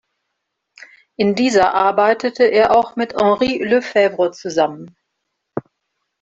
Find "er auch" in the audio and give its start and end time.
2.45-2.95